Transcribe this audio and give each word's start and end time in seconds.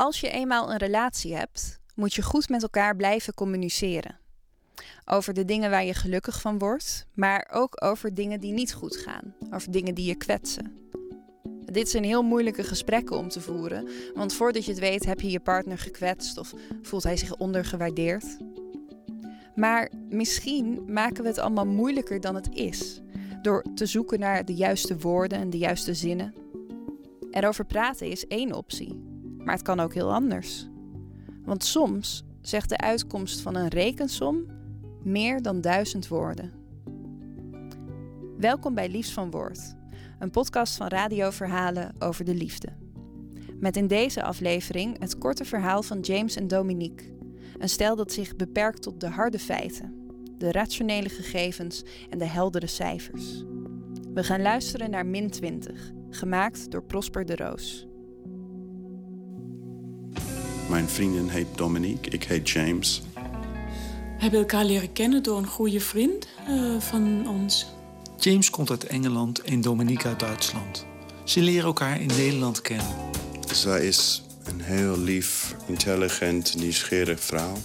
Als 0.00 0.20
je 0.20 0.30
eenmaal 0.30 0.70
een 0.70 0.78
relatie 0.78 1.34
hebt, 1.34 1.80
moet 1.94 2.14
je 2.14 2.22
goed 2.22 2.48
met 2.48 2.62
elkaar 2.62 2.96
blijven 2.96 3.34
communiceren. 3.34 4.18
Over 5.04 5.34
de 5.34 5.44
dingen 5.44 5.70
waar 5.70 5.84
je 5.84 5.94
gelukkig 5.94 6.40
van 6.40 6.58
wordt, 6.58 7.06
maar 7.14 7.50
ook 7.52 7.84
over 7.84 8.14
dingen 8.14 8.40
die 8.40 8.52
niet 8.52 8.74
goed 8.74 8.96
gaan, 8.96 9.34
over 9.50 9.70
dingen 9.70 9.94
die 9.94 10.06
je 10.06 10.14
kwetsen. 10.14 10.90
Dit 11.64 11.88
zijn 11.88 12.04
heel 12.04 12.22
moeilijke 12.22 12.64
gesprekken 12.64 13.16
om 13.16 13.28
te 13.28 13.40
voeren, 13.40 13.88
want 14.14 14.34
voordat 14.34 14.64
je 14.64 14.70
het 14.70 14.80
weet 14.80 15.04
heb 15.04 15.20
je 15.20 15.30
je 15.30 15.40
partner 15.40 15.78
gekwetst 15.78 16.38
of 16.38 16.52
voelt 16.82 17.02
hij 17.02 17.16
zich 17.16 17.36
ondergewaardeerd. 17.36 18.36
Maar 19.54 19.90
misschien 20.08 20.82
maken 20.86 21.22
we 21.22 21.28
het 21.28 21.38
allemaal 21.38 21.66
moeilijker 21.66 22.20
dan 22.20 22.34
het 22.34 22.48
is, 22.52 23.00
door 23.42 23.64
te 23.74 23.86
zoeken 23.86 24.18
naar 24.18 24.44
de 24.44 24.54
juiste 24.54 24.98
woorden 24.98 25.38
en 25.38 25.50
de 25.50 25.58
juiste 25.58 25.94
zinnen. 25.94 26.34
Erover 27.30 27.64
praten 27.64 28.06
is 28.06 28.26
één 28.26 28.52
optie, 28.52 29.09
maar 29.44 29.54
het 29.54 29.62
kan 29.62 29.80
ook 29.80 29.94
heel 29.94 30.12
anders. 30.12 30.68
Want 31.44 31.64
soms 31.64 32.24
zegt 32.40 32.68
de 32.68 32.78
uitkomst 32.78 33.40
van 33.40 33.54
een 33.54 33.68
rekensom 33.68 34.46
meer 35.02 35.42
dan 35.42 35.60
duizend 35.60 36.08
woorden. 36.08 36.52
Welkom 38.38 38.74
bij 38.74 38.88
Liefst 38.88 39.12
van 39.12 39.30
Woord, 39.30 39.76
een 40.18 40.30
podcast 40.30 40.76
van 40.76 40.88
radioverhalen 40.88 41.94
over 41.98 42.24
de 42.24 42.34
liefde. 42.34 42.68
Met 43.58 43.76
in 43.76 43.86
deze 43.86 44.22
aflevering 44.22 44.98
het 44.98 45.18
korte 45.18 45.44
verhaal 45.44 45.82
van 45.82 46.00
James 46.00 46.36
en 46.36 46.48
Dominique. 46.48 47.18
Een 47.58 47.68
stel 47.68 47.96
dat 47.96 48.12
zich 48.12 48.36
beperkt 48.36 48.82
tot 48.82 49.00
de 49.00 49.08
harde 49.08 49.38
feiten, 49.38 49.94
de 50.38 50.52
rationele 50.52 51.08
gegevens 51.08 51.82
en 52.10 52.18
de 52.18 52.24
heldere 52.24 52.66
cijfers. 52.66 53.44
We 54.14 54.24
gaan 54.24 54.42
luisteren 54.42 54.90
naar 54.90 55.06
Min 55.06 55.30
20, 55.30 55.90
gemaakt 56.10 56.70
door 56.70 56.82
Prosper 56.82 57.24
de 57.24 57.36
Roos. 57.36 57.89
Mijn 60.70 60.88
vriendin 60.88 61.28
heet 61.28 61.46
Dominique, 61.54 62.10
ik 62.10 62.24
heet 62.24 62.50
James. 62.50 63.02
We 63.14 63.20
hebben 64.16 64.40
elkaar 64.40 64.64
leren 64.64 64.92
kennen 64.92 65.22
door 65.22 65.38
een 65.38 65.46
goede 65.46 65.80
vriend 65.80 66.28
uh, 66.48 66.80
van 66.80 67.28
ons. 67.28 67.66
James 68.18 68.50
komt 68.50 68.70
uit 68.70 68.86
Engeland 68.86 69.42
en 69.42 69.60
Dominique 69.60 70.08
uit 70.08 70.20
Duitsland. 70.20 70.86
Ze 71.24 71.40
leren 71.40 71.64
elkaar 71.64 72.00
in 72.00 72.06
Nederland 72.06 72.62
kennen. 72.62 72.86
Zij 73.52 73.86
is 73.86 74.22
een 74.44 74.60
heel 74.60 74.98
lief, 74.98 75.54
intelligent, 75.66 76.56
nieuwsgierig 76.58 77.20
vrouw. 77.20 77.56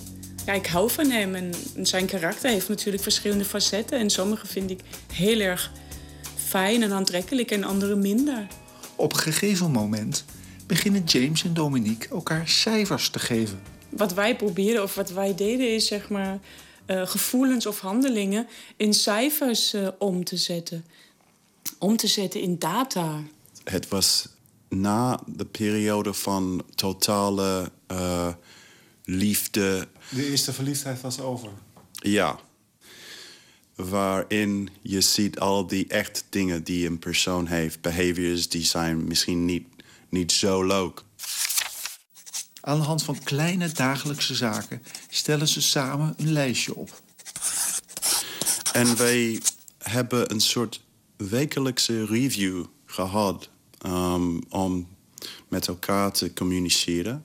Ja, 0.45 0.53
ik 0.53 0.65
hou 0.65 0.89
van 0.89 1.09
hem 1.09 1.35
en 1.35 1.53
zijn 1.81 2.05
karakter 2.05 2.49
heeft 2.49 2.69
natuurlijk 2.69 3.03
verschillende 3.03 3.45
facetten. 3.45 3.99
En 3.99 4.09
sommige 4.09 4.47
vind 4.47 4.69
ik 4.69 4.79
heel 5.13 5.39
erg 5.39 5.71
fijn 6.35 6.83
en 6.83 6.91
aantrekkelijk 6.91 7.51
en 7.51 7.63
andere 7.63 7.95
minder. 7.95 8.47
Op 8.95 9.13
een 9.13 9.19
gegeven 9.19 9.71
moment 9.71 10.25
beginnen 10.67 11.03
James 11.03 11.43
en 11.43 11.53
Dominique 11.53 12.09
elkaar 12.09 12.47
cijfers 12.47 13.09
te 13.09 13.19
geven. 13.19 13.61
Wat 13.89 14.13
wij 14.13 14.35
proberen 14.35 14.83
of 14.83 14.95
wat 14.95 15.11
wij 15.11 15.35
deden 15.35 15.73
is 15.73 15.87
zeg 15.87 16.09
maar 16.09 16.39
uh, 16.87 17.07
gevoelens 17.07 17.65
of 17.65 17.79
handelingen 17.79 18.47
in 18.77 18.93
cijfers 18.93 19.73
uh, 19.73 19.87
om 19.97 20.23
te 20.23 20.37
zetten. 20.37 20.85
Om 21.79 21.97
te 21.97 22.07
zetten 22.07 22.41
in 22.41 22.59
data. 22.59 23.23
Het 23.63 23.87
was 23.87 24.27
na 24.69 25.19
de 25.25 25.45
periode 25.45 26.13
van 26.13 26.63
totale 26.75 27.71
uh, 27.91 28.33
liefde. 29.05 29.87
De 30.09 30.29
eerste 30.29 30.53
verliefdheid 30.53 31.01
was 31.01 31.19
over. 31.19 31.49
Ja. 31.91 32.39
Waarin 33.75 34.69
je 34.81 35.01
ziet 35.01 35.39
al 35.39 35.67
die 35.67 35.87
echt 35.87 36.25
dingen 36.29 36.63
die 36.63 36.87
een 36.87 36.99
persoon 36.99 37.47
heeft. 37.47 37.81
Behaviors 37.81 38.49
die 38.49 38.63
zijn 38.63 39.07
misschien 39.07 39.45
niet, 39.45 39.67
niet 40.15 40.31
zo 40.31 40.63
leuk. 40.63 41.03
Aan 42.61 42.79
de 42.79 42.85
hand 42.85 43.03
van 43.03 43.23
kleine 43.23 43.71
dagelijkse 43.71 44.35
zaken 44.35 44.83
stellen 45.09 45.47
ze 45.47 45.61
samen 45.61 46.13
een 46.17 46.31
lijstje 46.31 46.75
op. 46.75 47.01
En 48.73 48.97
wij 48.97 49.41
hebben 49.77 50.31
een 50.31 50.41
soort 50.41 50.81
wekelijkse 51.17 52.05
review 52.05 52.65
gehad 52.85 53.49
um, 53.85 54.41
om 54.49 54.87
met 55.47 55.67
elkaar 55.67 56.11
te 56.11 56.33
communiceren. 56.33 57.23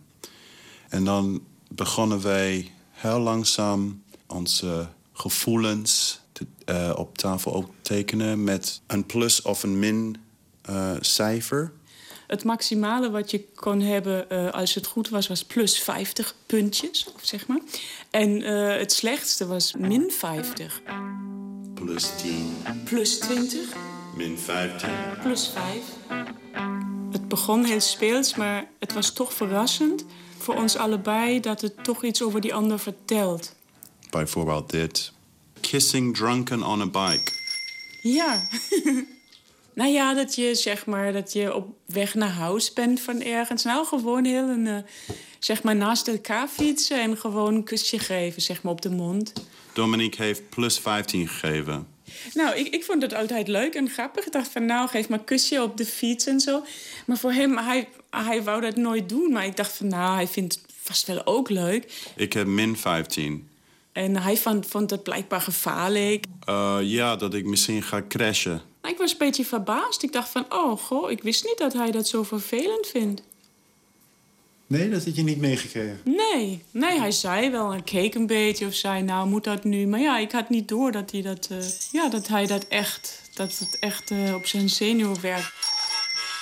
En 0.88 1.04
dan 1.04 1.42
begonnen 1.68 2.22
wij 2.22 2.72
heel 2.90 3.20
langzaam 3.20 4.02
onze 4.26 4.88
gevoelens 5.12 6.20
te, 6.32 6.46
uh, 6.66 6.92
op 6.96 7.18
tafel 7.18 7.52
op 7.52 7.74
tekenen 7.80 8.44
met 8.44 8.80
een 8.86 9.06
plus 9.06 9.42
of 9.42 9.62
een 9.62 9.78
min 9.78 10.16
uh, 10.70 10.92
cijfer. 11.00 11.72
Het 12.30 12.44
maximale 12.44 13.10
wat 13.10 13.30
je 13.30 13.44
kon 13.54 13.80
hebben 13.80 14.26
uh, 14.32 14.50
als 14.50 14.74
het 14.74 14.86
goed 14.86 15.08
was, 15.08 15.26
was 15.26 15.44
plus 15.44 15.78
50 15.78 16.34
puntjes, 16.46 17.06
zeg 17.20 17.46
maar. 17.46 17.60
En 18.10 18.40
het 18.78 18.92
slechtste 18.92 19.46
was 19.46 19.74
min 19.78 20.10
50. 20.10 20.82
Plus 21.74 22.10
10. 22.22 22.56
Plus 22.84 23.18
20. 23.18 23.60
Min 24.16 24.38
15. 24.38 24.88
Plus 25.22 25.48
5. 25.48 25.74
Het 27.10 27.28
begon 27.28 27.64
heel 27.64 27.80
speels, 27.80 28.34
maar 28.34 28.68
het 28.78 28.92
was 28.92 29.12
toch 29.12 29.32
verrassend 29.32 30.04
voor 30.38 30.54
ons 30.54 30.76
allebei 30.76 31.40
dat 31.40 31.60
het 31.60 31.84
toch 31.84 32.04
iets 32.04 32.22
over 32.22 32.40
die 32.40 32.54
ander 32.54 32.78
vertelt. 32.78 33.54
Bijvoorbeeld 34.10 34.70
dit. 34.70 35.12
Kissing 35.60 36.16
drunken 36.16 36.62
on 36.62 36.80
a 36.80 36.86
bike. 36.86 37.32
Ja. 38.02 38.48
nou 39.80 39.92
ja, 39.92 40.14
dat 40.14 40.34
je 40.34 40.54
zeg 40.54 40.86
maar 40.86 41.12
dat 41.12 41.32
je 41.32 41.54
op 41.54 41.66
weg 41.86 42.14
naar 42.14 42.30
huis 42.30 42.72
bent 42.72 43.00
van 43.00 43.22
ergens. 43.22 43.64
Nou, 43.64 43.86
gewoon 43.86 44.24
heel 44.24 44.48
een, 44.48 44.66
uh, 44.66 44.76
zeg 45.38 45.62
maar 45.62 45.76
naast 45.76 46.08
elkaar 46.08 46.48
fietsen 46.48 47.00
en 47.00 47.16
gewoon 47.16 47.54
een 47.54 47.64
kusje 47.64 47.98
geven, 47.98 48.42
zeg 48.42 48.62
maar 48.62 48.72
op 48.72 48.82
de 48.82 48.90
mond. 48.90 49.32
Dominique 49.72 50.22
heeft 50.22 50.48
plus 50.48 50.78
15 50.78 51.28
gegeven. 51.28 51.86
Nou, 52.34 52.56
ik, 52.56 52.74
ik 52.74 52.84
vond 52.84 53.02
het 53.02 53.14
altijd 53.14 53.48
leuk 53.48 53.74
en 53.74 53.88
grappig. 53.88 54.26
Ik 54.26 54.32
dacht 54.32 54.48
van, 54.48 54.66
nou, 54.66 54.88
geef 54.88 55.08
maar 55.08 55.18
een 55.18 55.24
kusje 55.24 55.62
op 55.62 55.76
de 55.76 55.86
fiets 55.86 56.26
en 56.26 56.40
zo. 56.40 56.64
Maar 57.06 57.18
voor 57.18 57.32
hem, 57.32 57.58
hij, 57.58 57.88
hij 58.10 58.42
wou 58.42 58.60
dat 58.60 58.76
nooit 58.76 59.08
doen. 59.08 59.32
Maar 59.32 59.46
ik 59.46 59.56
dacht 59.56 59.72
van, 59.72 59.86
nou, 59.88 60.14
hij 60.14 60.26
vindt 60.26 60.54
het 60.54 60.64
vast 60.82 61.06
wel 61.06 61.26
ook 61.26 61.48
leuk. 61.50 62.12
Ik 62.16 62.32
heb 62.32 62.46
min 62.46 62.76
15. 62.76 63.48
En 63.92 64.16
hij 64.16 64.36
vond, 64.36 64.66
vond 64.66 64.90
het 64.90 65.02
blijkbaar 65.02 65.40
gevaarlijk. 65.40 66.24
Uh, 66.48 66.78
ja, 66.82 67.16
dat 67.16 67.34
ik 67.34 67.44
misschien 67.44 67.82
ga 67.82 68.02
crashen. 68.08 68.69
Ik 68.82 68.98
was 68.98 69.12
een 69.12 69.18
beetje 69.18 69.44
verbaasd. 69.44 70.02
Ik 70.02 70.12
dacht 70.12 70.28
van, 70.28 70.46
oh, 70.48 70.78
goh, 70.78 71.10
ik 71.10 71.22
wist 71.22 71.44
niet 71.44 71.58
dat 71.58 71.72
hij 71.72 71.90
dat 71.90 72.08
zo 72.08 72.22
vervelend 72.22 72.86
vindt. 72.86 73.22
Nee, 74.70 74.90
dat 74.90 75.04
had 75.04 75.16
je 75.16 75.22
niet 75.22 75.38
meegekregen? 75.38 76.00
Nee, 76.04 76.62
nee, 76.70 76.98
hij 76.98 77.10
zei 77.10 77.50
wel, 77.50 77.70
hij 77.70 77.82
keek 77.82 78.14
een 78.14 78.26
beetje 78.26 78.66
of 78.66 78.74
zei, 78.74 79.02
nou 79.02 79.28
moet 79.28 79.44
dat 79.44 79.64
nu. 79.64 79.86
Maar 79.86 80.00
ja, 80.00 80.18
ik 80.18 80.32
had 80.32 80.48
niet 80.48 80.68
door 80.68 80.92
dat 80.92 81.10
hij 81.10 81.22
dat, 81.22 81.48
uh, 81.52 81.58
ja, 81.92 82.08
dat, 82.08 82.28
hij 82.28 82.46
dat 82.46 82.64
echt, 82.64 83.30
dat 83.34 83.58
het 83.58 83.78
echt 83.80 84.10
uh, 84.10 84.34
op 84.34 84.46
zijn 84.46 84.68
zenuw 84.68 85.20
werkt. 85.20 85.52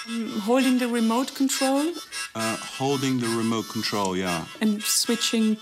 Um, 0.09 0.29
holding 0.41 0.79
the 0.79 0.91
remote 0.93 1.33
control. 1.33 1.93
Uh, 2.37 2.53
holding 2.79 3.21
the 3.21 3.37
remote 3.37 3.67
control, 3.67 4.15
ja. 4.15 4.47
En 4.59 4.79
switching 4.83 5.59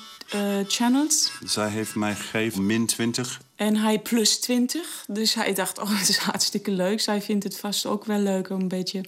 channels. 0.67 1.33
Zij 1.45 1.69
heeft 1.69 1.95
mij 1.95 2.15
gegeven 2.15 2.67
min 2.67 2.87
20. 2.87 3.41
En 3.57 3.77
hij 3.77 3.99
plus 3.99 4.39
20. 4.39 5.05
Dus 5.09 5.35
hij 5.35 5.55
dacht, 5.55 5.79
oh, 5.79 5.91
het 5.99 6.09
is 6.09 6.17
hartstikke 6.17 6.71
leuk. 6.71 7.01
Zij 7.01 7.23
vindt 7.23 7.45
het 7.45 7.59
vast 7.59 7.87
ook 7.87 8.05
wel 8.05 8.19
leuk 8.19 8.51
om 8.51 8.61
een 8.61 8.69
beetje 8.69 9.05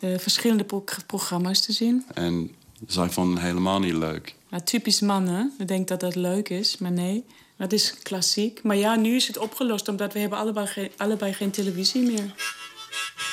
uh, 0.00 0.18
verschillende 0.18 0.64
pro 0.64 0.84
programma's 1.06 1.60
te 1.60 1.72
zien. 1.72 2.04
En 2.14 2.54
zij 2.86 3.10
vonden 3.10 3.34
het 3.34 3.44
helemaal 3.44 3.78
niet 3.78 3.94
leuk. 3.94 4.34
Ja, 4.50 4.60
typisch 4.60 5.00
mannen. 5.00 5.54
Ik 5.58 5.68
denk 5.68 5.88
dat 5.88 6.00
dat 6.00 6.14
leuk 6.14 6.48
is, 6.48 6.78
maar 6.78 6.92
nee. 6.92 7.24
Dat 7.56 7.72
is 7.72 7.94
klassiek. 8.02 8.62
Maar 8.62 8.76
ja, 8.76 8.96
nu 8.96 9.14
is 9.14 9.26
het 9.26 9.38
opgelost 9.38 9.88
omdat 9.88 10.12
we 10.12 10.18
hebben 10.18 10.38
allebei, 10.38 10.66
geen, 10.66 10.90
allebei 10.96 11.32
geen 11.32 11.50
televisie 11.50 12.02
meer. 12.02 12.34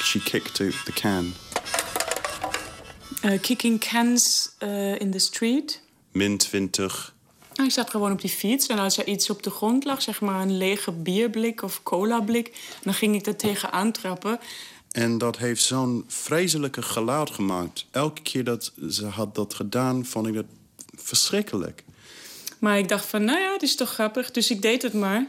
She 0.03 0.19
kicked 0.23 0.53
the, 0.53 0.81
the 0.85 0.91
can. 0.91 1.33
Uh, 3.25 3.39
kicking 3.39 3.79
cans 3.79 4.51
uh, 4.59 4.99
in 4.99 5.11
the 5.11 5.19
street. 5.19 5.81
Min 6.11 6.37
20. 6.37 7.13
Nou, 7.61 7.73
ik 7.73 7.79
zat 7.79 7.89
gewoon 7.89 8.11
op 8.11 8.21
die 8.21 8.29
fiets 8.29 8.67
en 8.67 8.79
als 8.79 8.97
er 8.97 9.07
iets 9.07 9.29
op 9.29 9.43
de 9.43 9.49
grond 9.49 9.85
lag, 9.85 10.01
zeg 10.01 10.21
maar 10.21 10.41
een 10.41 10.57
lege 10.57 10.91
bierblik 10.91 11.61
of 11.61 11.83
colablik, 11.83 12.57
dan 12.83 12.93
ging 12.93 13.15
ik 13.15 13.25
er 13.25 13.35
tegenaan 13.35 13.91
trappen. 13.91 14.39
En 14.91 15.17
dat 15.17 15.37
heeft 15.37 15.63
zo'n 15.63 16.03
vreselijke 16.07 16.81
geluid 16.81 17.29
gemaakt. 17.29 17.85
Elke 17.91 18.21
keer 18.21 18.43
dat 18.43 18.71
ze 18.89 19.05
had 19.05 19.35
dat 19.35 19.53
gedaan, 19.53 20.05
vond 20.05 20.27
ik 20.27 20.33
dat 20.33 20.45
verschrikkelijk. 20.95 21.83
Maar 22.59 22.77
ik 22.77 22.89
dacht 22.89 23.05
van, 23.05 23.23
nou 23.23 23.39
ja, 23.39 23.51
het 23.51 23.61
is 23.61 23.75
toch 23.75 23.93
grappig, 23.93 24.31
dus 24.31 24.51
ik 24.51 24.61
deed 24.61 24.81
het 24.81 24.93
maar. 24.93 25.27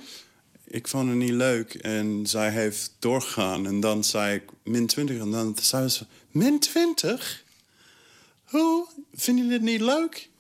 Ik 0.65 0.89
vond 0.89 1.09
het 1.09 1.19
niet 1.19 1.31
leuk 1.31 1.75
en 1.75 2.27
zij 2.27 2.51
heeft 2.51 2.97
doorgegaan. 2.99 3.67
En 3.67 3.81
dan 3.81 4.05
zei 4.05 4.35
ik 4.35 4.43
min 4.63 4.87
20 4.87 5.19
en 5.21 5.31
dan 5.31 5.57
zei 5.61 5.89
ze, 5.89 6.07
min 6.31 6.59
20? 6.59 7.45
Hoe? 8.45 8.87
Vind 9.15 9.39
je 9.39 9.49
dit 9.49 9.63
niet 9.63 9.81
leuk? 9.81 10.31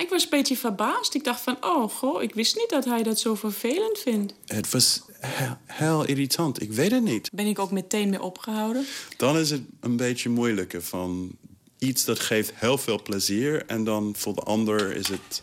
Ik 0.00 0.08
was 0.08 0.22
een 0.22 0.30
beetje 0.30 0.56
verbaasd. 0.56 1.14
Ik 1.14 1.24
dacht 1.24 1.40
van, 1.40 1.56
oh, 1.60 1.90
goh, 1.90 2.22
ik 2.22 2.34
wist 2.34 2.56
niet 2.56 2.68
dat 2.68 2.84
hij 2.84 3.02
dat 3.02 3.20
zo 3.20 3.34
vervelend 3.34 3.98
vindt. 3.98 4.34
Het 4.46 4.70
was 4.70 5.02
heel, 5.20 5.56
heel 5.66 6.04
irritant. 6.04 6.62
Ik 6.62 6.72
weet 6.72 6.90
het 6.90 7.02
niet. 7.02 7.30
Ben 7.32 7.46
ik 7.46 7.58
ook 7.58 7.70
meteen 7.70 8.10
mee 8.10 8.22
opgehouden? 8.22 8.86
Dan 9.16 9.38
is 9.38 9.50
het 9.50 9.62
een 9.80 9.96
beetje 9.96 10.28
moeilijker 10.28 10.82
van... 10.82 11.30
iets 11.78 12.04
dat 12.04 12.20
geeft 12.20 12.52
heel 12.54 12.78
veel 12.78 13.02
plezier 13.02 13.66
en 13.66 13.84
dan 13.84 14.14
voor 14.16 14.34
de 14.34 14.40
ander 14.40 14.96
is 14.96 15.08
het 15.08 15.40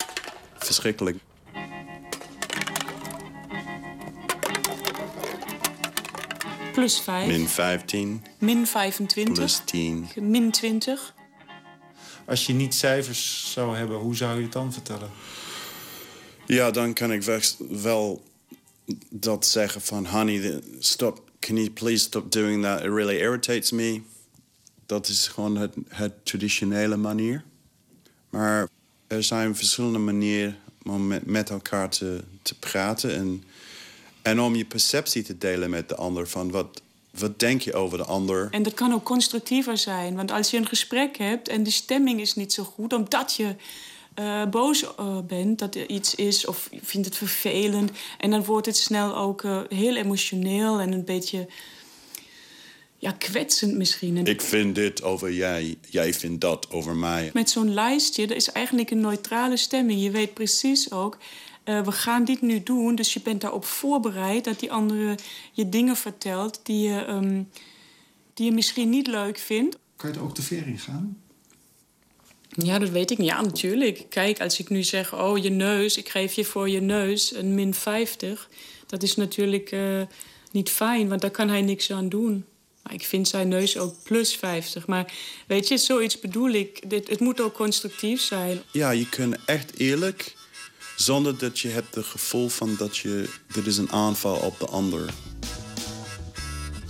verschrikkelijk. 0.58 1.18
Plus 6.74 7.00
5. 7.00 7.28
Min 7.28 7.48
15, 7.48 8.24
Min 8.38 8.68
25. 8.68 9.34
plus 9.34 9.62
10. 9.66 10.08
Min 10.16 10.52
20. 10.52 11.14
Als 12.26 12.46
je 12.46 12.54
niet 12.54 12.76
cijfers 12.76 13.52
zou 13.52 13.78
hebben, 13.78 13.98
hoe 13.98 14.16
zou 14.16 14.38
je 14.38 14.44
het 14.44 14.52
dan 14.52 14.74
vertellen? 14.74 15.10
Ja, 16.46 16.72
dan 16.72 16.94
kan 16.94 17.12
ik 17.12 17.24
wel- 17.82 18.24
dat 19.10 19.46
zeggen 19.46 19.82
van... 19.82 20.06
Honey, 20.06 20.62
stop, 20.80 21.32
can 21.40 21.56
you 21.56 21.70
please 21.70 22.04
stop 22.04 22.32
doing 22.32 22.64
that? 22.64 22.80
It 22.80 22.86
really 22.86 23.18
irritates 23.18 23.72
me. 23.72 24.02
Dat 24.86 25.08
is 25.08 25.28
gewoon 25.28 25.58
het, 25.58 25.74
het 25.88 26.26
traditionele 26.26 26.98
manier. 26.98 27.44
Maar 28.30 28.68
er 29.08 29.24
zijn 29.24 29.56
verschillende 29.56 30.00
manieren 30.00 30.58
om 30.84 31.08
met, 31.08 31.26
met 31.26 31.50
elkaar 31.50 31.90
te, 31.90 32.24
te 32.42 32.60
praten... 32.60 33.16
En, 33.16 33.44
en 34.22 34.40
om 34.40 34.56
je 34.56 34.66
perceptie 34.66 35.24
te 35.24 35.38
delen 35.38 35.70
met 35.70 35.90
de 35.90 35.96
ander. 35.96 36.28
Van 36.28 36.52
wat, 36.52 36.82
wat 37.20 37.40
denk 37.40 37.62
je 37.62 37.74
over 37.74 37.98
de 37.98 38.06
ander? 38.06 38.48
En 38.52 38.64
dat 38.64 38.74
kan 38.74 38.94
ook 38.94 39.04
constructiever 39.04 39.78
zijn. 39.78 40.16
Want 40.16 40.32
als 40.32 40.52
je 40.52 40.58
een 40.58 40.68
gesprek 40.68 41.18
hebt 41.18 41.48
en 41.48 41.64
de 41.64 41.72
stemming 41.72 42.22
is 42.22 42.36
niet 42.36 42.54
zo 42.54 42.64
goed... 42.64 42.94
omdat 42.94 43.36
je 43.36 43.56
eh, 44.14 44.46
boos 44.46 44.96
eh, 44.96 45.18
bent 45.28 45.60
dat 45.60 45.76
er 45.76 45.90
iets 45.90 46.16
is 46.16 46.46
of 46.46 46.68
je 46.72 46.80
vindt 46.84 47.08
het 47.08 47.18
vervelend... 47.18 47.92
en 48.18 48.30
dan 48.30 48.44
wordt 48.44 48.66
het 48.66 48.78
snel 48.78 49.16
ook 49.16 49.44
eh, 49.44 49.60
heel 49.70 49.96
emotioneel 49.96 50.80
en 50.80 50.92
een 50.92 51.06
beetje 51.06 51.48
ja, 52.98 53.12
kwetsend 53.12 53.76
misschien. 53.76 54.18
En 54.18 54.26
Ik 54.26 54.42
vind 54.42 54.76
dit 54.76 55.04
over 55.04 55.34
jij, 55.34 55.76
jij 55.90 56.14
vindt 56.14 56.42
dat 56.42 56.72
over 56.72 56.96
mij. 56.96 57.30
met 57.34 57.50
zo'n 57.50 57.74
lijstje, 57.74 58.28
dat 58.28 58.38
is 58.38 58.52
eigenlijk 58.52 58.92
een 58.92 59.02
neutrale 59.02 59.58
stemming. 59.58 60.02
Je 60.02 60.12
weet 60.12 60.34
precies 60.34 60.92
ook, 60.92 61.18
eh, 61.64 61.82
we 61.82 61.92
gaan 61.92 62.26
dit 62.26 62.42
nu 62.42 62.64
doen. 62.64 62.96
Dus 62.96 63.14
je 63.14 63.22
bent 63.22 63.42
daarop 63.42 63.66
voorbereid 63.66 64.44
dat 64.44 64.60
die 64.60 64.72
andere 64.72 65.18
je 65.52 65.70
dingen 65.70 65.96
vertelt... 65.96 66.60
die 66.64 66.90
je, 66.90 67.00
ehm, 67.00 67.44
die 68.34 68.46
je 68.46 68.52
misschien 68.52 68.90
niet 68.90 69.08
leuk 69.08 69.38
vindt. 69.38 69.78
Kan 69.96 70.12
je 70.12 70.18
er 70.18 70.24
ook 70.24 70.36
de 70.36 70.42
ver 70.42 70.68
in 70.68 70.80
gaan? 70.80 71.18
Ja, 72.50 72.80
dat 72.80 72.90
weet 72.90 73.12
ik 73.12 73.18
niet. 73.18 73.28
Ja, 73.28 73.42
natuurlijk. 73.42 74.06
Kijk, 74.10 74.42
als 74.42 74.60
ik 74.60 74.70
nu 74.70 74.84
zeg, 74.84 75.14
oh, 75.14 75.38
je 75.38 75.50
neus, 75.50 75.98
ik 75.98 76.10
geef 76.10 76.34
je 76.34 76.46
voor 76.46 76.70
je 76.70 76.82
neus 76.82 77.36
een 77.36 77.56
min 77.56 77.74
50... 77.74 78.50
dat 78.88 79.04
is 79.04 79.16
natuurlijk 79.16 79.72
eh, 79.72 80.02
niet 80.52 80.70
fijn, 80.70 81.10
want 81.10 81.22
daar 81.22 81.32
kan 81.32 81.50
hij 81.50 81.62
niks 81.62 81.92
aan 81.92 82.10
doen. 82.10 82.46
Maar 82.84 82.94
ik 82.94 83.04
vind 83.06 83.28
zijn 83.28 83.48
neus 83.48 83.78
ook 83.78 83.96
plus 84.04 84.36
50. 84.36 84.88
Maar 84.88 85.14
weet 85.48 85.68
je, 85.68 85.78
zoiets 85.78 86.20
bedoel 86.20 86.50
ik. 86.50 86.90
Dit, 86.90 87.10
het 87.10 87.20
moet 87.20 87.42
ook 87.42 87.54
constructief 87.54 88.22
zijn. 88.22 88.62
Ja, 88.72 88.92
je 88.92 89.10
kunt 89.10 89.36
echt 89.46 89.80
eerlijk, 89.80 90.36
zonder 90.96 91.38
dat 91.38 91.60
je 91.60 91.68
hebt 91.68 91.96
het 91.96 92.06
gevoel 92.06 92.50
van 92.50 92.76
dat 92.78 92.98
je, 92.98 93.30
dit 93.54 93.66
is 93.66 93.78
een 93.78 93.92
aanval 93.92 94.36
op 94.36 94.60
de 94.60 94.66
ander. 94.68 95.10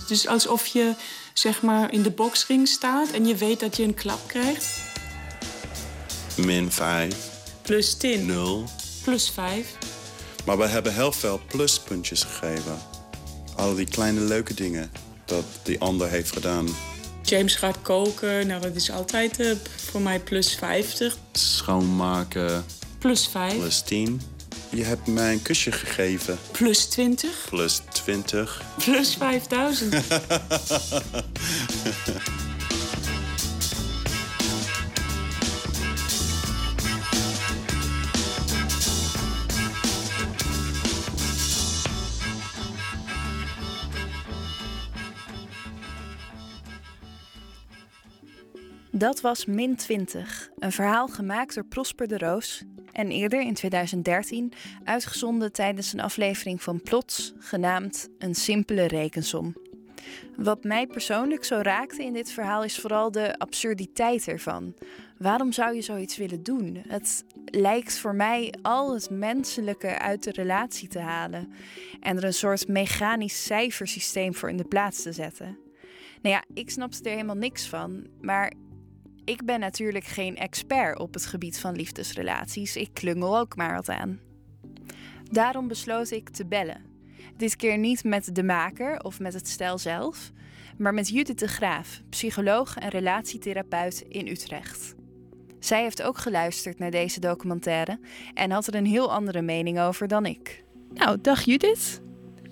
Het 0.00 0.10
is 0.10 0.26
alsof 0.26 0.66
je 0.66 0.94
zeg 1.34 1.62
maar 1.62 1.92
in 1.92 2.02
de 2.02 2.10
boksring 2.10 2.68
staat 2.68 3.10
en 3.10 3.26
je 3.26 3.36
weet 3.36 3.60
dat 3.60 3.76
je 3.76 3.82
een 3.82 3.94
klap 3.94 4.28
krijgt. 4.28 4.66
Min 6.36 6.72
5, 6.72 7.16
Plus 7.62 7.94
10, 7.96 8.26
0. 8.26 8.64
plus 9.04 9.30
5. 9.30 9.66
Maar 10.44 10.58
we 10.58 10.66
hebben 10.66 10.94
heel 10.94 11.12
veel 11.12 11.40
pluspuntjes 11.48 12.22
gegeven. 12.22 12.78
Al 13.56 13.74
die 13.74 13.86
kleine 13.86 14.20
leuke 14.20 14.54
dingen 14.54 14.90
dat 15.24 15.44
die 15.62 15.80
ander 15.80 16.08
heeft 16.08 16.32
gedaan. 16.32 16.68
James 17.22 17.54
gaat 17.54 17.82
koken, 17.82 18.46
nou 18.46 18.60
dat 18.60 18.74
is 18.74 18.90
altijd 18.90 19.40
eh, 19.40 19.50
voor 19.90 20.00
mij 20.00 20.20
plus 20.20 20.54
50. 20.54 21.16
Schoonmaken, 21.32 22.64
Plus 23.04 23.26
5, 23.28 23.58
plus 23.58 23.80
10. 23.80 24.20
Je 24.70 24.84
hebt 24.84 25.06
mij 25.06 25.32
een 25.32 25.42
kusje 25.42 25.72
gegeven, 25.72 26.38
plus 26.50 26.84
20, 26.84 27.46
plus 27.48 27.80
20. 27.92 28.62
plus 28.84 29.14
5000. 29.14 29.94
Dat 48.90 49.20
was 49.20 49.44
Min 49.44 49.76
20, 49.76 50.48
een 50.58 50.72
verhaal 50.72 51.08
gemaakt 51.08 51.54
door 51.54 51.64
Prosper 51.64 52.08
de 52.08 52.18
Roos 52.18 52.64
en 52.94 53.10
eerder 53.10 53.40
in 53.40 53.54
2013 53.54 54.52
uitgezonden 54.84 55.52
tijdens 55.52 55.92
een 55.92 56.00
aflevering 56.00 56.62
van 56.62 56.82
Plots, 56.82 57.32
genaamd 57.38 58.08
Een 58.18 58.34
simpele 58.34 58.86
rekensom. 58.86 59.54
Wat 60.36 60.64
mij 60.64 60.86
persoonlijk 60.86 61.44
zo 61.44 61.58
raakte 61.62 62.04
in 62.04 62.12
dit 62.12 62.30
verhaal 62.30 62.64
is 62.64 62.78
vooral 62.78 63.10
de 63.10 63.38
absurditeit 63.38 64.28
ervan. 64.28 64.74
Waarom 65.18 65.52
zou 65.52 65.74
je 65.74 65.82
zoiets 65.82 66.16
willen 66.16 66.42
doen? 66.42 66.82
Het 66.88 67.24
lijkt 67.44 67.98
voor 67.98 68.14
mij 68.14 68.54
al 68.62 68.94
het 68.94 69.10
menselijke 69.10 69.98
uit 69.98 70.22
de 70.22 70.32
relatie 70.32 70.88
te 70.88 70.98
halen 70.98 71.52
en 72.00 72.16
er 72.16 72.24
een 72.24 72.34
soort 72.34 72.68
mechanisch 72.68 73.44
cijfersysteem 73.44 74.34
voor 74.34 74.50
in 74.50 74.56
de 74.56 74.64
plaats 74.64 75.02
te 75.02 75.12
zetten. 75.12 75.58
Nou 76.22 76.34
ja, 76.34 76.44
ik 76.54 76.70
snapte 76.70 77.02
er 77.02 77.10
helemaal 77.10 77.36
niks 77.36 77.66
van, 77.66 78.06
maar 78.20 78.52
ik 79.24 79.44
ben 79.44 79.60
natuurlijk 79.60 80.04
geen 80.04 80.36
expert 80.36 80.98
op 80.98 81.14
het 81.14 81.26
gebied 81.26 81.58
van 81.58 81.76
liefdesrelaties. 81.76 82.76
Ik 82.76 82.90
klungel 82.92 83.38
ook 83.38 83.56
maar 83.56 83.74
wat 83.74 83.88
aan. 83.88 84.20
Daarom 85.30 85.68
besloot 85.68 86.10
ik 86.10 86.28
te 86.28 86.46
bellen. 86.46 86.84
Dit 87.36 87.56
keer 87.56 87.78
niet 87.78 88.04
met 88.04 88.34
de 88.34 88.42
maker 88.42 89.00
of 89.00 89.20
met 89.20 89.34
het 89.34 89.48
stel 89.48 89.78
zelf, 89.78 90.32
maar 90.78 90.94
met 90.94 91.08
Judith 91.08 91.38
de 91.38 91.48
Graaf, 91.48 92.02
psycholoog 92.08 92.76
en 92.76 92.88
relatietherapeut 92.88 94.04
in 94.08 94.26
Utrecht. 94.26 94.94
Zij 95.58 95.82
heeft 95.82 96.02
ook 96.02 96.18
geluisterd 96.18 96.78
naar 96.78 96.90
deze 96.90 97.20
documentaire 97.20 97.98
en 98.34 98.50
had 98.50 98.66
er 98.66 98.74
een 98.74 98.86
heel 98.86 99.12
andere 99.12 99.42
mening 99.42 99.80
over 99.80 100.08
dan 100.08 100.26
ik. 100.26 100.64
Nou, 100.94 101.18
dag 101.20 101.42
Judith. 101.42 102.02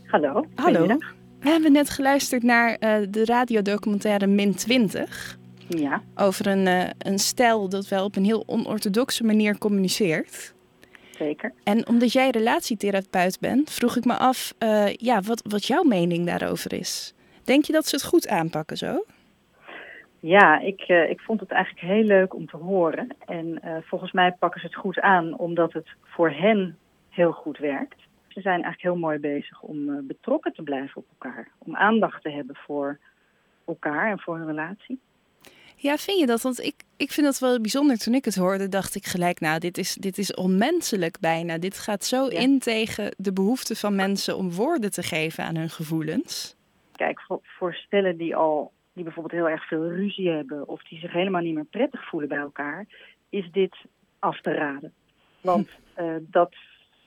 Hallo. 0.04 0.44
Hallo. 0.54 0.86
We 1.40 1.48
hebben 1.48 1.72
net 1.72 1.90
geluisterd 1.90 2.42
naar 2.42 2.74
eh, 2.74 3.06
de 3.10 3.24
radiodocumentaire 3.24 4.26
Min 4.26 4.54
20 4.54 5.40
Ja, 5.78 6.02
over 6.14 6.46
een, 6.46 6.66
eh, 6.66 6.90
een 6.98 7.18
stijl 7.18 7.68
dat 7.68 7.88
wel 7.88 8.04
op 8.04 8.16
een 8.16 8.24
heel 8.24 8.44
onorthodoxe 8.46 9.24
manier 9.24 9.58
communiceert. 9.58 10.54
zeker. 11.10 11.52
En 11.64 11.88
omdat 11.88 12.12
jij 12.12 12.30
relatietherapeut 12.30 13.40
bent, 13.40 13.70
vroeg 13.70 13.96
ik 13.96 14.04
me 14.04 14.16
af 14.16 14.54
eh, 14.58 14.94
ja, 14.94 15.20
wat, 15.20 15.42
wat 15.48 15.66
jouw 15.66 15.82
mening 15.82 16.26
daarover 16.26 16.72
is. 16.72 17.14
Denk 17.44 17.64
je 17.64 17.72
dat 17.72 17.86
ze 17.86 17.96
het 17.96 18.04
goed 18.04 18.28
aanpakken 18.28 18.76
zo? 18.76 19.04
Ja, 20.20 20.60
ik, 20.60 20.80
eh, 20.80 21.10
ik 21.10 21.20
vond 21.20 21.40
het 21.40 21.50
eigenlijk 21.50 21.86
heel 21.86 22.04
leuk 22.04 22.34
om 22.34 22.46
te 22.46 22.56
horen. 22.56 23.08
En 23.26 23.60
volgens 23.84 24.12
mij 24.12 24.32
pakken 24.32 24.60
ze 24.60 24.66
het 24.66 24.76
goed 24.76 25.00
aan 25.00 25.38
omdat 25.38 25.72
het 25.72 25.88
voor 26.02 26.30
hen 26.30 26.78
heel 27.08 27.32
goed 27.32 27.58
werkt. 27.58 28.00
Ze 28.28 28.40
zijn 28.40 28.62
eigenlijk 28.62 28.82
heel 28.82 28.96
mooi 28.96 29.18
bezig 29.18 29.60
om 29.60 30.06
betrokken 30.06 30.52
te 30.52 30.62
blijven 30.62 30.96
op 30.96 31.06
elkaar. 31.18 31.48
Om 31.58 31.76
aandacht 31.76 32.22
te 32.22 32.30
hebben 32.30 32.56
voor 32.56 32.98
elkaar 33.66 34.10
en 34.10 34.18
voor 34.18 34.36
hun 34.36 34.46
relatie. 34.46 35.00
Ja, 35.82 35.96
vind 35.96 36.18
je 36.18 36.26
dat? 36.26 36.42
Want 36.42 36.60
ik, 36.60 36.74
ik 36.96 37.10
vind 37.10 37.26
dat 37.26 37.38
wel 37.38 37.60
bijzonder. 37.60 37.98
Toen 37.98 38.14
ik 38.14 38.24
het 38.24 38.34
hoorde, 38.34 38.68
dacht 38.68 38.94
ik 38.94 39.04
gelijk, 39.04 39.40
nou, 39.40 39.58
dit 39.58 39.78
is, 39.78 39.94
dit 39.94 40.18
is 40.18 40.34
onmenselijk 40.34 41.20
bijna. 41.20 41.58
Dit 41.58 41.78
gaat 41.78 42.04
zo 42.04 42.24
Ja. 42.24 42.38
in 42.38 42.58
tegen 42.58 43.14
de 43.18 43.32
behoefte 43.32 43.76
van 43.76 43.94
mensen 43.94 44.36
om 44.36 44.50
woorden 44.50 44.90
te 44.90 45.02
geven 45.02 45.44
aan 45.44 45.56
hun 45.56 45.70
gevoelens. 45.70 46.56
Kijk, 46.92 47.20
voor, 47.20 47.40
voor 47.42 47.74
stellen 47.74 48.16
die 48.16 48.36
al 48.36 48.72
die 48.92 49.04
bijvoorbeeld 49.04 49.34
heel 49.34 49.48
erg 49.48 49.66
veel 49.66 49.88
ruzie 49.88 50.28
hebben 50.28 50.68
of 50.68 50.82
die 50.82 50.98
zich 50.98 51.12
helemaal 51.12 51.42
niet 51.42 51.54
meer 51.54 51.64
prettig 51.64 52.08
voelen 52.08 52.28
bij 52.28 52.38
elkaar, 52.38 52.86
is 53.28 53.50
dit 53.52 53.76
af 54.18 54.40
te 54.40 54.52
raden. 54.52 54.92
Want 55.40 55.68
eh, 55.94 56.14
dat, 56.20 56.54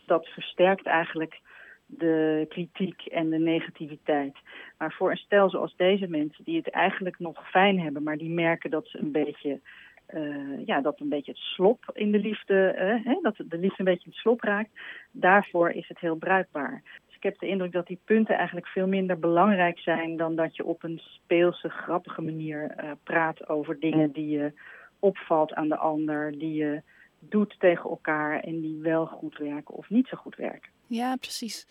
dat 0.05 0.27
versterkt 0.27 0.85
eigenlijk 0.85 1.39
de 1.85 2.45
kritiek 2.49 3.05
en 3.05 3.29
de 3.29 3.39
negativiteit. 3.39 4.35
Maar 4.77 4.93
voor 4.93 5.11
een 5.11 5.17
stel 5.17 5.49
zoals 5.49 5.75
deze 5.75 6.07
mensen, 6.07 6.43
die 6.43 6.57
het 6.57 6.69
eigenlijk 6.69 7.19
nog 7.19 7.49
fijn 7.49 7.79
hebben, 7.79 8.03
maar 8.03 8.17
die 8.17 8.29
merken 8.29 8.69
dat 8.69 8.87
ze 8.87 8.99
een 8.99 9.11
beetje, 9.11 9.59
eh, 10.05 10.65
ja, 10.65 10.81
dat 10.81 10.99
een 10.99 11.09
beetje 11.09 11.31
het 11.31 11.41
slop 11.41 11.91
in 11.93 12.11
de 12.11 12.19
liefde, 12.19 12.67
eh, 12.67 13.05
hè, 13.05 13.19
dat 13.21 13.35
de 13.37 13.57
liefde 13.57 13.79
een 13.79 13.85
beetje 13.85 14.09
het 14.09 14.19
slop 14.19 14.41
raakt, 14.41 14.69
daarvoor 15.11 15.69
is 15.69 15.87
het 15.87 15.99
heel 15.99 16.15
bruikbaar. 16.15 16.81
Dus 17.05 17.15
ik 17.15 17.23
heb 17.23 17.39
de 17.39 17.47
indruk 17.47 17.71
dat 17.71 17.87
die 17.87 17.99
punten 18.05 18.35
eigenlijk 18.35 18.67
veel 18.67 18.87
minder 18.87 19.19
belangrijk 19.19 19.79
zijn 19.79 20.17
dan 20.17 20.35
dat 20.35 20.55
je 20.55 20.65
op 20.65 20.83
een 20.83 21.01
speelse, 21.03 21.69
grappige 21.69 22.21
manier 22.21 22.71
eh, 22.71 22.91
praat 23.03 23.49
over 23.49 23.79
dingen 23.79 24.11
die 24.11 24.29
je 24.29 24.51
opvalt 24.99 25.53
aan 25.53 25.69
de 25.69 25.77
ander, 25.77 26.31
die 26.31 26.53
je 26.53 26.81
doet 27.19 27.55
tegen 27.59 27.89
elkaar 27.89 28.39
en 28.39 28.61
die 28.61 28.81
wel 28.81 29.05
goed 29.05 29.37
werken 29.37 29.75
of 29.75 29.89
niet 29.89 30.07
zo 30.07 30.17
goed 30.17 30.35
werken. 30.35 30.74
Ja, 30.87 31.15
precies. 31.15 31.67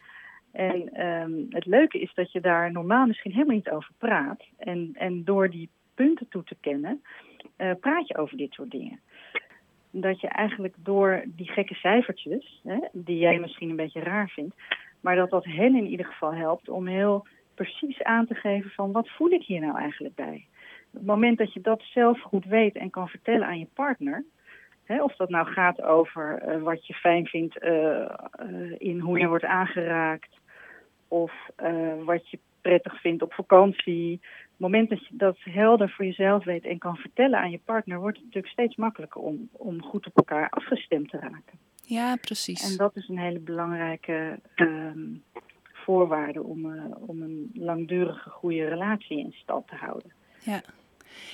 En 0.52 0.92
ehm, 0.92 1.32
het 1.48 1.66
leuke 1.66 2.00
is 2.00 2.14
dat 2.14 2.32
je 2.32 2.40
daar 2.40 2.72
normaal 2.72 3.06
misschien 3.06 3.32
helemaal 3.32 3.54
niet 3.54 3.70
over 3.70 3.90
praat. 3.98 4.42
En, 4.58 4.90
en 4.94 5.24
door 5.24 5.50
die 5.50 5.70
punten 5.94 6.28
toe 6.28 6.44
te 6.44 6.56
kennen, 6.60 7.02
eh, 7.56 7.70
praat 7.80 8.08
je 8.08 8.16
over 8.16 8.36
dit 8.36 8.52
soort 8.52 8.70
dingen. 8.70 9.00
Dat 9.90 10.20
je 10.20 10.28
eigenlijk 10.28 10.74
door 10.78 11.24
die 11.26 11.48
gekke 11.48 11.74
cijfertjes, 11.74 12.60
hè, 12.64 12.78
die 12.92 13.18
jij 13.18 13.38
misschien 13.38 13.70
een 13.70 13.76
beetje 13.76 14.00
raar 14.00 14.28
vindt, 14.28 14.56
maar 15.00 15.16
dat 15.16 15.30
dat 15.30 15.44
hen 15.44 15.76
in 15.76 15.86
ieder 15.86 16.06
geval 16.06 16.34
helpt 16.34 16.68
om 16.68 16.86
heel 16.86 17.26
precies 17.54 18.02
aan 18.02 18.26
te 18.26 18.34
geven 18.34 18.70
van 18.70 18.92
wat 18.92 19.08
voel 19.08 19.30
ik 19.30 19.42
hier 19.42 19.60
nou 19.60 19.78
eigenlijk 19.78 20.14
bij. 20.14 20.46
Op 20.86 21.00
het 21.00 21.06
moment 21.06 21.38
dat 21.38 21.52
je 21.52 21.60
dat 21.60 21.82
zelf 21.82 22.20
goed 22.20 22.44
weet 22.44 22.74
en 22.74 22.90
kan 22.90 23.08
vertellen 23.08 23.46
aan 23.46 23.58
je 23.58 23.68
partner, 23.74 24.24
of 24.86 25.16
dat 25.16 25.28
nou 25.28 25.46
gaat 25.46 25.82
over 25.82 26.42
uh, 26.48 26.62
wat 26.62 26.86
je 26.86 26.94
fijn 26.94 27.26
vindt 27.26 27.62
uh, 27.62 27.70
uh, 27.70 28.74
in 28.78 28.98
hoe 28.98 29.18
je 29.18 29.28
wordt 29.28 29.44
aangeraakt, 29.44 30.38
of 31.08 31.32
wat 32.04 32.30
je 32.30 32.38
prettig 32.60 33.00
vindt 33.00 33.22
op 33.22 33.32
vakantie. 33.32 34.20
Het 34.40 34.58
moment 34.58 34.88
dat 34.88 35.06
je 35.06 35.16
dat 35.16 35.36
helder 35.40 35.90
voor 35.90 36.04
jezelf 36.04 36.44
weet 36.44 36.64
en 36.64 36.78
kan 36.78 36.96
vertellen 36.96 37.38
aan 37.38 37.50
je 37.50 37.60
partner, 37.64 37.98
wordt 37.98 38.16
het 38.16 38.24
natuurlijk 38.24 38.52
steeds 38.52 38.76
makkelijker 38.76 39.20
om, 39.20 39.48
om 39.52 39.82
goed 39.82 40.06
op 40.06 40.16
elkaar 40.16 40.50
afgestemd 40.50 41.10
te 41.10 41.18
raken. 41.18 41.58
Ja, 41.82 42.16
precies. 42.16 42.70
En 42.70 42.76
dat 42.76 42.96
is 42.96 43.08
een 43.08 43.18
hele 43.18 43.38
belangrijke 43.38 44.38
um, 44.56 45.22
voorwaarde 45.72 46.42
om, 46.42 46.66
om 47.06 47.22
een 47.22 47.50
langdurige 47.54 48.30
goede 48.30 48.68
relatie 48.68 49.18
in 49.18 49.32
stand 49.32 49.68
te 49.68 49.74
houden. 49.74 50.12
Ja. 50.40 50.60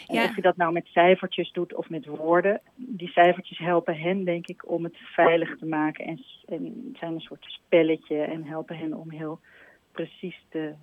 En 0.07 0.25
of 0.25 0.37
je 0.37 0.43
dat 0.43 0.57
nou 0.57 0.73
met 0.73 0.87
cijfertjes 0.87 1.53
doet 1.53 1.75
of 1.75 1.89
met 1.89 2.07
woorden, 2.07 2.61
die 2.75 3.09
cijfertjes 3.09 3.59
helpen 3.59 3.97
hen, 3.97 4.25
denk 4.25 4.47
ik, 4.47 4.71
om 4.71 4.85
het 4.85 4.97
veilig 4.97 5.59
te 5.59 5.67
maken 5.67 6.05
en, 6.05 6.25
en 6.47 6.95
zijn 6.99 7.13
een 7.13 7.21
soort 7.21 7.45
spelletje 7.45 8.23
en 8.23 8.45
helpen 8.45 8.77
hen 8.77 8.95
om 8.95 9.11
heel 9.11 9.41
precies 9.93 10.45
te, 10.49 10.75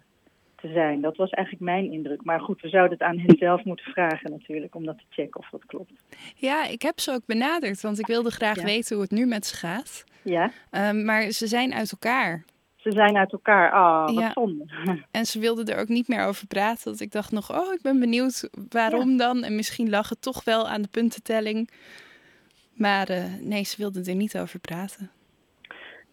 te 0.56 0.68
zijn. 0.68 1.02
Dat 1.02 1.18
was 1.18 1.30
eigenlijk 1.30 1.66
mijn 1.66 1.92
indruk. 1.92 2.24
Maar 2.24 2.40
goed, 2.40 2.62
we 2.62 2.70
zouden 2.70 2.98
het 2.98 3.08
aan 3.08 3.20
hen 3.20 3.38
zelf 3.38 3.64
moeten 3.64 3.86
vragen 3.86 4.32
natuurlijk, 4.32 4.76
om 4.76 4.86
dat 4.86 4.98
te 4.98 5.04
checken 5.10 5.40
of 5.40 5.50
dat 5.50 5.66
klopt. 5.66 5.92
Ja, 6.36 6.68
ik 6.68 6.82
heb 6.82 7.00
ze 7.00 7.12
ook 7.12 7.26
benaderd, 7.26 7.82
want 7.82 8.00
ik 8.00 8.08
wilde 8.08 8.32
graag 8.32 8.56
ja. 8.56 8.64
weten 8.64 8.96
hoe 8.96 9.04
het 9.04 9.14
nu 9.14 9.26
met 9.26 9.46
ze 9.46 9.56
gaat. 9.56 10.04
Ja. 10.22 10.52
Um, 10.72 11.06
maar 11.06 11.32
ze 11.32 11.48
zijn 11.48 11.74
uit 11.74 11.92
elkaar. 11.92 12.44
Ze 12.88 12.94
zijn 12.94 13.18
uit 13.18 13.32
elkaar. 13.32 13.72
Ah, 13.72 14.06
oh, 14.10 14.16
wat 14.16 14.24
ja. 14.24 14.32
zonde. 14.34 14.66
En 15.12 15.26
ze 15.26 15.40
wilden 15.40 15.66
er 15.66 15.80
ook 15.80 15.88
niet 15.88 16.08
meer 16.08 16.26
over 16.26 16.48
praten. 16.48 16.92
Dat 16.92 17.00
ik 17.00 17.12
dacht 17.12 17.32
nog, 17.32 17.52
oh, 17.52 17.74
ik 17.74 17.82
ben 17.82 18.00
benieuwd 18.00 18.50
waarom 18.70 19.12
ja. 19.12 19.18
dan. 19.18 19.44
En 19.44 19.56
misschien 19.56 19.90
lag 19.90 20.10
het 20.10 20.22
toch 20.22 20.44
wel 20.44 20.68
aan 20.68 20.82
de 20.82 20.88
puntentelling. 20.92 21.70
Maar 22.74 23.10
uh, 23.10 23.24
nee, 23.42 23.64
ze 23.64 23.76
wilden 23.78 24.06
er 24.06 24.16
niet 24.16 24.38
over 24.38 24.60
praten. 24.60 25.12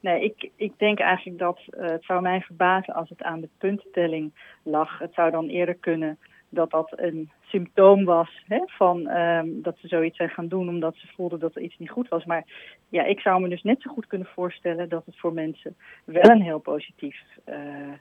Nee, 0.01 0.25
ik, 0.25 0.51
ik 0.57 0.73
denk 0.79 0.99
eigenlijk 0.99 1.39
dat 1.39 1.61
uh, 1.71 1.91
het 1.91 2.05
zou 2.05 2.23
mij 2.23 2.41
verbazen 2.41 2.95
als 2.95 3.09
het 3.09 3.23
aan 3.23 3.41
de 3.41 3.49
puntentelling 3.59 4.33
lag. 4.63 4.99
Het 4.99 5.15
zou 5.15 5.31
dan 5.31 5.49
eerder 5.49 5.75
kunnen 5.75 6.19
dat 6.55 6.71
dat 6.71 6.93
een 6.97 7.31
symptoom 7.43 8.05
was 8.05 8.43
hè, 8.47 8.59
van 8.67 9.09
um, 9.09 9.63
dat 9.63 9.77
ze 9.79 9.89
zoiets 9.89 10.17
zijn 10.17 10.29
gaan 10.29 10.49
doen 10.49 10.69
omdat 10.69 10.97
ze 10.97 11.07
voelden 11.07 11.39
dat 11.39 11.57
er 11.57 11.63
iets 11.63 11.79
niet 11.79 11.91
goed 11.91 12.09
was. 12.09 12.25
Maar 12.25 12.45
ja, 12.89 13.05
ik 13.05 13.21
zou 13.21 13.41
me 13.41 13.49
dus 13.49 13.63
net 13.63 13.83
zo 13.83 13.93
goed 13.93 14.07
kunnen 14.07 14.29
voorstellen 14.35 14.89
dat 14.89 15.07
het 15.07 15.19
voor 15.19 15.33
mensen 15.33 15.77
wel 16.05 16.31
een 16.31 16.43
heel 16.43 16.59
positief, 16.59 17.23
uh, 17.49 17.93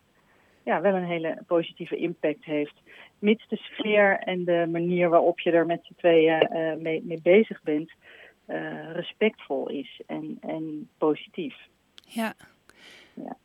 ja, 0.64 0.82
wel 0.82 0.94
een 0.94 1.06
hele 1.06 1.38
positieve 1.48 1.96
impact 1.96 2.46
heeft. 2.46 2.82
Mits 3.20 3.48
de 3.48 3.58
sfeer 3.58 4.20
en 4.20 4.44
de 4.44 4.68
manier 4.72 5.10
waarop 5.10 5.40
je 5.40 5.52
er 5.52 5.66
met 5.66 5.86
z'n 5.86 5.96
tweeën 5.98 6.48
uh, 6.52 6.74
mee, 6.76 7.02
mee 7.04 7.22
bezig 7.22 7.62
bent 7.64 7.92
respectvol 8.94 9.70
is 9.70 10.02
en, 10.08 10.38
en 10.42 10.90
positief. 10.98 11.56
Ja. 11.96 12.34
Ja. 13.14 13.38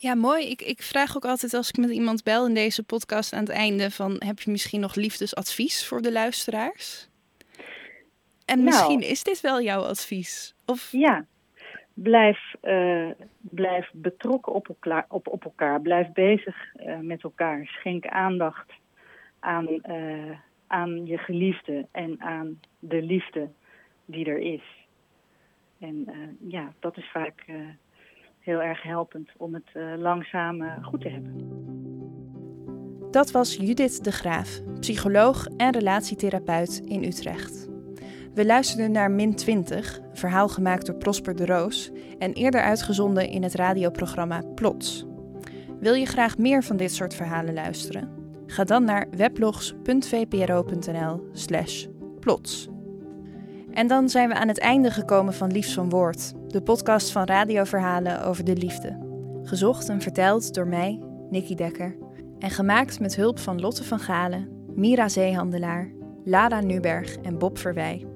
Ja, 0.00 0.14
mooi. 0.14 0.50
Ik, 0.50 0.62
ik 0.62 0.82
vraag 0.82 1.16
ook 1.16 1.24
altijd 1.24 1.54
als 1.54 1.68
ik 1.68 1.76
met 1.76 1.90
iemand 1.90 2.24
bel 2.24 2.46
in 2.46 2.54
deze 2.54 2.84
podcast 2.84 3.32
aan 3.32 3.40
het 3.40 3.48
einde 3.48 3.90
van 3.90 4.16
heb 4.18 4.40
je 4.40 4.50
misschien 4.50 4.80
nog 4.80 4.94
liefdesadvies 4.94 5.86
voor 5.86 6.02
de 6.02 6.12
luisteraars? 6.12 7.08
En 8.44 8.56
Nou. 8.56 8.64
misschien 8.64 9.00
is 9.00 9.22
dit 9.22 9.40
wel 9.40 9.62
jouw 9.62 9.82
advies. 9.82 10.54
Of 10.66 10.88
Ja, 10.92 11.24
blijf, 11.94 12.54
uh, 12.62 13.10
blijf 13.40 13.90
betrokken 13.92 14.52
op 14.52 14.68
elkaar, 14.68 15.04
op, 15.08 15.28
op 15.28 15.44
elkaar. 15.44 15.80
Blijf 15.80 16.12
bezig 16.12 16.56
uh, 16.76 16.98
met 16.98 17.22
elkaar. 17.22 17.66
Schenk 17.66 18.06
aandacht 18.06 18.72
aan, 19.38 19.68
uh, 19.68 20.38
aan 20.66 21.06
je 21.06 21.18
geliefde 21.18 21.86
en 21.92 22.20
aan 22.20 22.60
de 22.78 23.02
liefde 23.02 23.48
die 24.04 24.26
er 24.26 24.38
is. 24.38 24.86
En 25.80 26.06
ja, 26.48 26.72
dat 26.78 26.96
is 26.96 27.10
vaak 27.10 27.44
heel 28.48 28.62
erg 28.62 28.82
helpend 28.82 29.30
om 29.36 29.54
het 29.54 29.70
uh, 29.74 29.92
langzaam 29.96 30.62
uh, 30.62 30.84
goed 30.84 31.00
te 31.00 31.08
hebben. 31.08 31.66
Dat 33.10 33.30
was 33.30 33.56
Judith 33.56 34.04
de 34.04 34.12
Graaf, 34.12 34.60
psycholoog 34.80 35.46
en 35.56 35.72
relatietherapeut 35.72 36.82
in 36.84 37.04
Utrecht. 37.04 37.68
We 38.34 38.46
luisterden 38.46 38.92
naar 38.92 39.10
Min 39.10 39.34
20, 39.34 40.00
verhaal 40.12 40.48
gemaakt 40.48 40.86
door 40.86 40.96
Prosper 40.96 41.36
de 41.36 41.46
Roos 41.46 41.90
en 42.18 42.32
eerder 42.32 42.62
uitgezonden 42.62 43.28
in 43.28 43.42
het 43.42 43.54
radioprogramma 43.54 44.42
Plots. 44.54 45.06
Wil 45.80 45.94
je 45.94 46.06
graag 46.06 46.38
meer 46.38 46.64
van 46.64 46.76
dit 46.76 46.92
soort 46.92 47.14
verhalen 47.14 47.54
luisteren? 47.54 48.16
Ga 48.46 48.64
dan 48.64 48.84
naar 48.84 49.08
weblogs.vpro.nl/slash 49.10 51.86
plots. 52.20 52.68
En 53.72 53.86
dan 53.86 54.08
zijn 54.08 54.28
we 54.28 54.34
aan 54.34 54.48
het 54.48 54.58
einde 54.58 54.90
gekomen 54.90 55.34
van 55.34 55.52
Liefs 55.52 55.74
van 55.74 55.88
Woord, 55.90 56.32
de 56.48 56.62
podcast 56.62 57.12
van 57.12 57.24
radioverhalen 57.24 58.24
over 58.24 58.44
de 58.44 58.56
liefde. 58.56 59.06
Gezocht 59.42 59.88
en 59.88 60.00
verteld 60.00 60.54
door 60.54 60.66
mij, 60.66 61.02
Nikki 61.30 61.54
Dekker, 61.54 61.96
en 62.38 62.50
gemaakt 62.50 63.00
met 63.00 63.16
hulp 63.16 63.38
van 63.38 63.60
Lotte 63.60 63.84
van 63.84 63.98
Galen, 63.98 64.48
Mira 64.74 65.08
Zeehandelaar, 65.08 65.92
Lara 66.24 66.60
Nuberg 66.60 67.16
en 67.16 67.38
Bob 67.38 67.58
Verwij. 67.58 68.06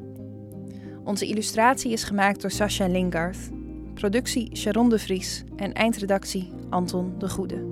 Onze 1.05 1.27
illustratie 1.27 1.93
is 1.93 2.05
gemaakt 2.05 2.41
door 2.41 2.51
Sascha 2.51 2.87
Lingard, 2.87 3.51
productie 3.95 4.57
Sharon 4.57 4.89
de 4.89 4.99
Vries 4.99 5.45
en 5.57 5.73
eindredactie 5.73 6.53
Anton 6.71 7.15
de 7.19 7.29
Goede. 7.29 7.72